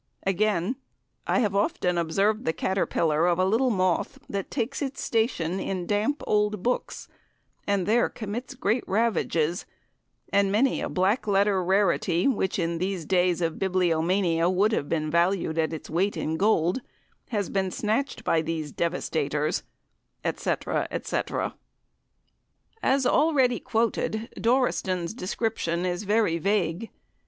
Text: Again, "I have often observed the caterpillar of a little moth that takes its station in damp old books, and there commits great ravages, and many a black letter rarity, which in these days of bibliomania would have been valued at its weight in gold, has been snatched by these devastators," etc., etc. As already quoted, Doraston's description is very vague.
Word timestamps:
Again, 0.25 0.77
"I 1.27 1.37
have 1.41 1.53
often 1.55 1.95
observed 1.95 2.43
the 2.43 2.53
caterpillar 2.53 3.27
of 3.27 3.37
a 3.37 3.45
little 3.45 3.69
moth 3.69 4.17
that 4.27 4.49
takes 4.49 4.81
its 4.81 4.99
station 4.99 5.59
in 5.59 5.85
damp 5.85 6.23
old 6.25 6.63
books, 6.63 7.07
and 7.67 7.85
there 7.85 8.09
commits 8.09 8.55
great 8.55 8.83
ravages, 8.87 9.67
and 10.33 10.51
many 10.51 10.81
a 10.81 10.89
black 10.89 11.27
letter 11.27 11.63
rarity, 11.63 12.27
which 12.27 12.57
in 12.57 12.79
these 12.79 13.05
days 13.05 13.41
of 13.41 13.59
bibliomania 13.59 14.49
would 14.49 14.71
have 14.71 14.89
been 14.89 15.11
valued 15.11 15.59
at 15.59 15.71
its 15.71 15.87
weight 15.87 16.17
in 16.17 16.35
gold, 16.35 16.81
has 17.29 17.51
been 17.51 17.69
snatched 17.69 18.23
by 18.23 18.41
these 18.41 18.71
devastators," 18.71 19.61
etc., 20.23 20.87
etc. 20.89 21.53
As 22.81 23.05
already 23.05 23.59
quoted, 23.59 24.29
Doraston's 24.35 25.13
description 25.13 25.85
is 25.85 26.01
very 26.05 26.39
vague. 26.39 26.89